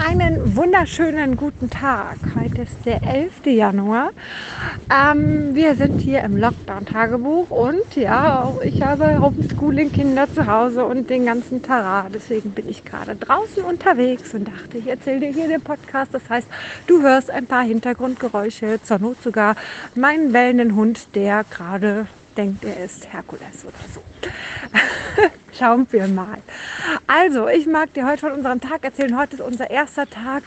[0.00, 2.18] Einen wunderschönen guten Tag.
[2.36, 3.46] Heute ist der 11.
[3.46, 4.10] Januar.
[4.88, 11.10] Ähm, wir sind hier im Lockdown-Tagebuch und ja, auch ich habe Homeschooling-Kinder zu Hause und
[11.10, 12.06] den ganzen Tara.
[12.14, 16.14] Deswegen bin ich gerade draußen unterwegs und dachte, ich erzähle dir hier den Podcast.
[16.14, 16.46] Das heißt,
[16.86, 19.56] du hörst ein paar Hintergrundgeräusche, zur Not sogar
[19.96, 22.06] meinen wellenden Hund, der gerade
[22.36, 24.00] denkt, er ist Herkules oder so.
[25.52, 26.38] Schauen wir mal.
[27.06, 29.18] Also, ich mag dir heute von unserem Tag erzählen.
[29.18, 30.44] Heute ist unser erster Tag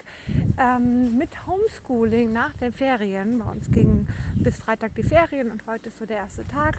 [0.58, 3.40] ähm, mit Homeschooling nach den Ferien.
[3.40, 6.78] Bei uns gingen bis Freitag die Ferien und heute ist so der erste Tag.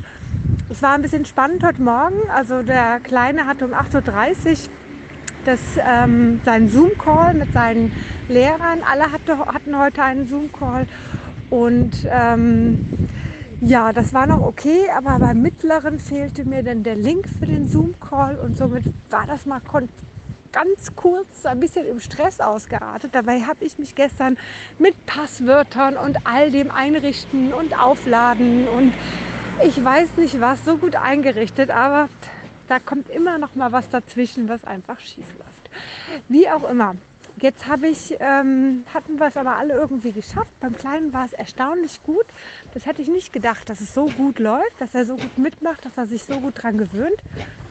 [0.70, 2.30] Es war ein bisschen spannend heute Morgen.
[2.30, 4.70] Also der Kleine hatte um 8.30 Uhr
[5.44, 7.92] das, ähm, seinen Zoom-Call mit seinen
[8.28, 8.80] Lehrern.
[8.90, 10.86] Alle hatte, hatten heute einen Zoom-Call
[11.50, 12.86] und ähm,
[13.62, 17.68] ja, das war noch okay, aber beim mittleren fehlte mir dann der Link für den
[17.68, 19.62] Zoom-Call und somit war das mal
[20.50, 23.14] ganz kurz ein bisschen im Stress ausgeartet.
[23.14, 24.36] Dabei habe ich mich gestern
[24.78, 28.92] mit Passwörtern und all dem Einrichten und Aufladen und
[29.64, 32.08] ich weiß nicht was so gut eingerichtet, aber
[32.66, 35.70] da kommt immer noch mal was dazwischen, was einfach schief läuft.
[36.28, 36.96] Wie auch immer.
[37.40, 40.52] Jetzt habe ich, ähm, hatten wir es aber alle irgendwie geschafft.
[40.60, 42.26] Beim Kleinen war es erstaunlich gut.
[42.74, 45.84] Das hätte ich nicht gedacht, dass es so gut läuft, dass er so gut mitmacht,
[45.84, 47.22] dass er sich so gut dran gewöhnt.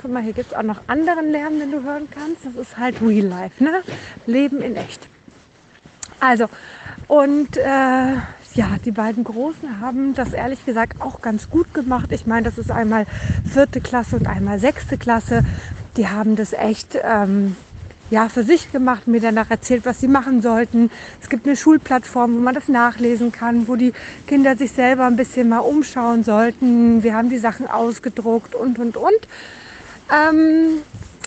[0.02, 2.44] Guck mal, hier gibt es auch noch anderen Lärm, den du hören kannst.
[2.44, 3.84] Das ist halt Real Life, ne?
[4.26, 5.08] Leben in echt.
[6.20, 6.48] Also,
[7.08, 8.16] und äh,
[8.54, 12.12] ja, die beiden Großen haben das ehrlich gesagt auch ganz gut gemacht.
[12.12, 13.06] Ich meine, das ist einmal
[13.52, 15.44] vierte Klasse und einmal sechste Klasse.
[15.98, 17.56] Die haben das echt ähm,
[18.12, 20.92] ja, für sich gemacht, mir danach erzählt, was sie machen sollten.
[21.22, 23.94] Es gibt eine Schulplattform, wo man das nachlesen kann, wo die
[24.28, 27.04] Kinder sich selber ein bisschen mal umschauen sollten.
[27.04, 29.28] Wir haben die Sachen ausgedruckt und, und, und.
[30.12, 30.82] Ähm,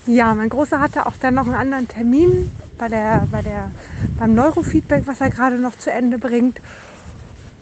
[0.06, 3.70] ja, mein Großer hatte auch dann noch einen anderen Termin bei der, bei der,
[4.18, 6.60] beim Neurofeedback, was er gerade noch zu Ende bringt.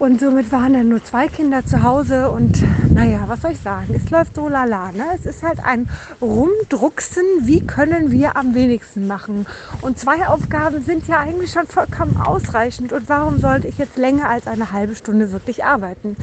[0.02, 2.60] Und somit waren dann nur zwei Kinder zu Hause und
[2.92, 3.94] naja, was soll ich sagen?
[3.94, 4.90] Es läuft so lala.
[4.90, 5.04] Ne?
[5.14, 5.88] Es ist halt ein
[6.20, 9.46] Rumdrucksen, wie können wir am wenigsten machen.
[9.80, 12.92] Und zwei Aufgaben sind ja eigentlich schon vollkommen ausreichend.
[12.92, 16.16] Und warum sollte ich jetzt länger als eine halbe Stunde wirklich arbeiten?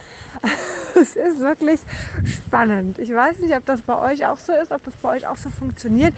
[0.96, 1.80] es ist wirklich
[2.26, 3.00] spannend.
[3.00, 5.38] Ich weiß nicht, ob das bei euch auch so ist, ob das bei euch auch
[5.38, 6.14] so funktioniert.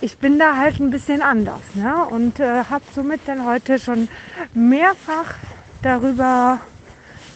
[0.00, 1.94] Ich bin da halt ein bisschen anders ne?
[2.10, 4.08] und äh, habe somit dann heute schon
[4.52, 5.34] mehrfach
[5.82, 6.58] darüber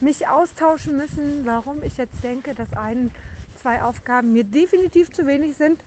[0.00, 3.10] mich austauschen müssen, warum ich jetzt denke, dass ein,
[3.60, 5.80] zwei Aufgaben mir definitiv zu wenig sind.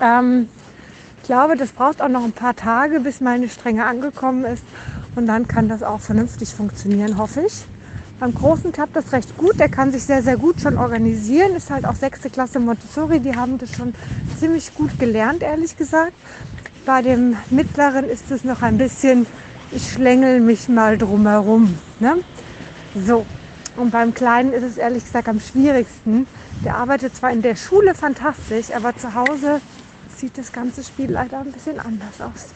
[0.00, 0.48] Ähm,
[1.20, 4.64] ich glaube, das braucht auch noch ein paar Tage, bis meine Strenge angekommen ist.
[5.14, 7.64] Und dann kann das auch vernünftig funktionieren, hoffe ich.
[8.20, 9.60] Beim Großen klappt das recht gut.
[9.60, 11.54] Der kann sich sehr, sehr gut schon organisieren.
[11.54, 13.20] Ist halt auch sechste Klasse Montessori.
[13.20, 13.94] Die haben das schon
[14.40, 16.12] ziemlich gut gelernt, ehrlich gesagt.
[16.84, 19.26] Bei dem Mittleren ist es noch ein bisschen,
[19.70, 21.74] ich schlängel mich mal drumherum.
[22.00, 22.16] Ne?
[22.94, 23.26] So,
[23.76, 26.26] und beim Kleinen ist es ehrlich gesagt am schwierigsten.
[26.64, 29.60] Der arbeitet zwar in der Schule fantastisch, aber zu Hause
[30.16, 32.48] sieht das ganze Spiel leider ein bisschen anders aus.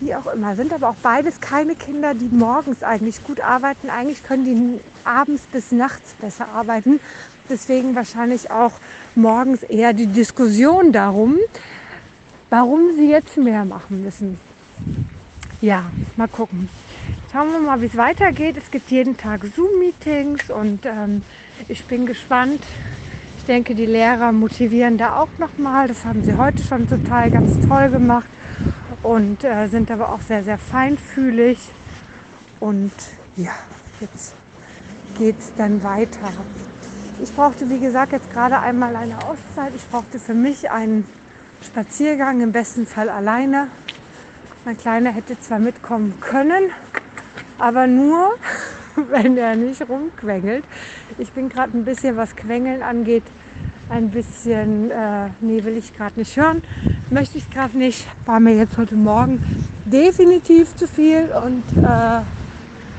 [0.00, 3.90] Wie auch immer, sind aber auch beides keine Kinder, die morgens eigentlich gut arbeiten.
[3.90, 6.98] Eigentlich können die abends bis nachts besser arbeiten.
[7.48, 8.72] Deswegen wahrscheinlich auch
[9.14, 11.36] morgens eher die Diskussion darum,
[12.50, 14.40] warum sie jetzt mehr machen müssen.
[15.60, 15.84] Ja,
[16.16, 16.68] mal gucken.
[17.32, 18.56] Schauen wir mal, wie es weitergeht.
[18.56, 21.22] Es gibt jeden Tag Zoom-Meetings und ähm,
[21.68, 22.62] ich bin gespannt.
[23.38, 25.88] Ich denke, die Lehrer motivieren da auch nochmal.
[25.88, 28.28] Das haben sie heute schon total ganz toll gemacht
[29.02, 31.58] und äh, sind aber auch sehr, sehr feinfühlig.
[32.60, 32.92] Und
[33.36, 33.52] ja,
[34.00, 34.34] jetzt
[35.18, 36.32] geht es dann weiter.
[37.22, 39.72] Ich brauchte, wie gesagt, jetzt gerade einmal eine Auszeit.
[39.76, 41.06] Ich brauchte für mich einen
[41.62, 43.68] Spaziergang, im besten Fall alleine.
[44.64, 46.70] Mein Kleiner hätte zwar mitkommen können,
[47.58, 48.30] aber nur,
[49.10, 50.64] wenn er nicht rumquengelt.
[51.18, 53.24] Ich bin gerade ein bisschen, was Quengeln angeht,
[53.90, 56.62] ein bisschen, äh, nee, will ich gerade nicht hören,
[57.10, 58.06] möchte ich gerade nicht.
[58.24, 59.40] War mir jetzt heute Morgen
[59.84, 62.20] definitiv zu viel und äh,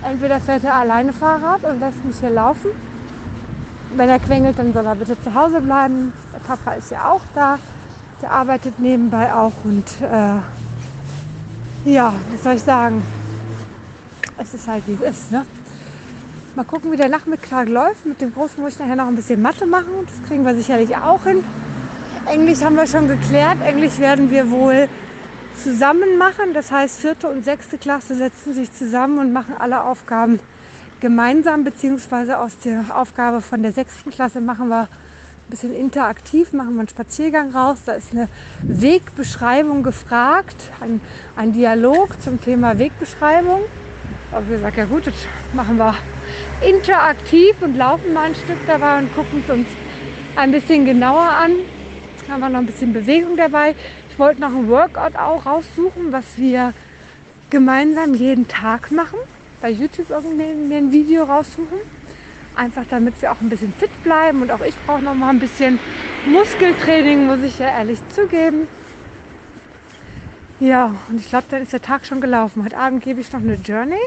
[0.08, 2.70] entweder fährt er alleine Fahrrad und lässt mich hier laufen.
[3.96, 6.14] Wenn er quengelt, dann soll er bitte zu Hause bleiben.
[6.34, 7.58] Der Papa ist ja auch da.
[8.22, 10.40] Der arbeitet nebenbei auch und äh,
[11.92, 13.04] ja, was soll ich sagen?
[14.38, 15.32] Es ist halt wie es ist.
[15.32, 15.46] Ne?
[16.56, 18.06] Mal gucken, wie der Nachmittag läuft.
[18.06, 19.92] Mit dem Großen muss ich nachher noch ein bisschen Mathe machen.
[20.06, 21.44] Das kriegen wir sicherlich auch hin.
[22.26, 23.58] Englisch haben wir schon geklärt.
[23.62, 24.88] Englisch werden wir wohl
[25.62, 26.54] zusammen machen.
[26.54, 30.40] Das heißt, vierte und sechste Klasse setzen sich zusammen und machen alle Aufgaben
[31.00, 36.74] gemeinsam, beziehungsweise aus der Aufgabe von der sechsten Klasse machen wir ein bisschen interaktiv, machen
[36.74, 37.80] wir einen Spaziergang raus.
[37.86, 38.30] Da ist eine
[38.64, 41.02] Wegbeschreibung gefragt, ein,
[41.36, 43.62] ein Dialog zum Thema Wegbeschreibung.
[44.32, 45.14] Aber wir sagen, ja gut, das
[45.54, 45.96] machen wir
[46.62, 49.68] interaktiv und laufen mal ein Stück dabei und gucken es uns
[50.36, 51.52] ein bisschen genauer an.
[52.30, 53.76] Haben wir noch ein bisschen Bewegung dabei.
[54.10, 56.74] Ich wollte noch ein Workout auch raussuchen, was wir
[57.50, 59.20] gemeinsam jeden Tag machen.
[59.62, 61.80] Bei YouTube irgendwie ein Video raussuchen.
[62.56, 65.40] Einfach damit wir auch ein bisschen fit bleiben und auch ich brauche noch mal ein
[65.40, 65.78] bisschen
[66.26, 68.68] Muskeltraining, muss ich ja ehrlich zugeben.
[70.60, 72.64] Ja, und ich glaube, dann ist der Tag schon gelaufen.
[72.64, 74.00] Heute Abend gebe ich noch eine Journey.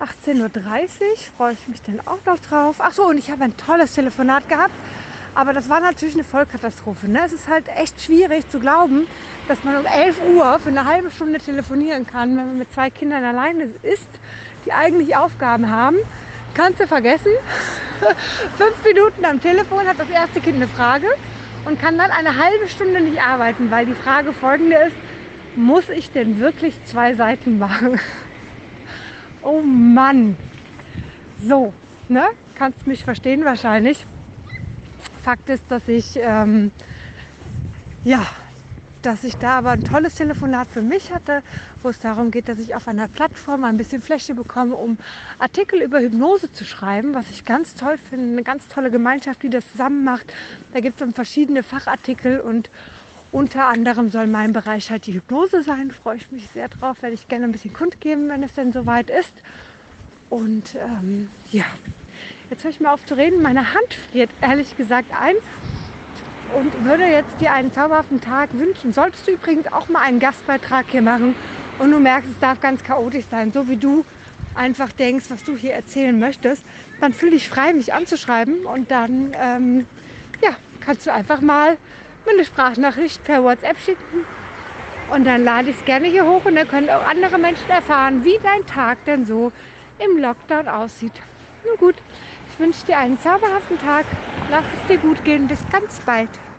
[0.00, 0.50] 18.30 Uhr
[1.36, 2.76] freue ich mich dann auch noch drauf.
[2.80, 4.74] Ach so, und ich habe ein tolles Telefonat gehabt.
[5.36, 7.08] Aber das war natürlich eine Vollkatastrophe.
[7.08, 7.20] Ne?
[7.24, 9.06] Es ist halt echt schwierig zu glauben,
[9.46, 12.90] dass man um 11 Uhr für eine halbe Stunde telefonieren kann, wenn man mit zwei
[12.90, 14.08] Kindern alleine ist,
[14.66, 15.98] die eigentlich Aufgaben haben.
[16.54, 17.30] Kannst du vergessen.
[18.58, 21.06] Fünf Minuten am Telefon hat das erste Kind eine Frage
[21.64, 24.96] und kann dann eine halbe Stunde nicht arbeiten, weil die Frage folgende ist,
[25.56, 27.98] muss ich denn wirklich zwei Seiten machen?
[29.42, 30.36] oh Mann.
[31.46, 31.72] So,
[32.08, 32.24] ne?
[32.54, 34.04] Kannst mich verstehen wahrscheinlich.
[35.22, 36.70] Fakt ist, dass ich ähm,
[38.04, 38.26] ja,
[39.04, 41.42] dass ich da aber ein tolles Telefonat für mich hatte,
[41.82, 44.98] wo es darum geht, dass ich auf einer Plattform ein bisschen Fläche bekomme, um
[45.38, 48.32] Artikel über Hypnose zu schreiben, was ich ganz toll finde.
[48.32, 50.32] Eine ganz tolle Gemeinschaft, die das zusammen macht.
[50.72, 52.70] Da gibt es dann verschiedene Fachartikel und
[53.34, 55.90] unter anderem soll mein Bereich halt die Hypnose sein.
[55.90, 59.10] Freue ich mich sehr drauf, werde ich gerne ein bisschen kundgeben, wenn es denn soweit
[59.10, 59.32] ist.
[60.30, 61.64] Und ähm, ja,
[62.48, 63.42] jetzt höre ich mal auf zu reden.
[63.42, 65.34] Meine Hand friert ehrlich gesagt ein
[66.56, 68.92] und würde jetzt dir einen zauberhaften Tag wünschen.
[68.92, 71.34] Solltest du übrigens auch mal einen Gastbeitrag hier machen
[71.80, 74.04] und du merkst, es darf ganz chaotisch sein, so wie du
[74.54, 76.62] einfach denkst, was du hier erzählen möchtest,
[77.00, 79.86] dann fühle dich frei, mich anzuschreiben und dann ähm,
[80.40, 81.78] ja, kannst du einfach mal
[82.30, 84.24] eine Sprachnachricht per WhatsApp schicken
[85.10, 88.24] und dann lade ich es gerne hier hoch und dann können auch andere Menschen erfahren,
[88.24, 89.52] wie dein Tag denn so
[89.98, 91.12] im Lockdown aussieht.
[91.66, 91.96] Nun gut,
[92.52, 94.06] ich wünsche dir einen zauberhaften Tag.
[94.50, 95.48] Lass es dir gut gehen.
[95.48, 96.30] Bis ganz bald.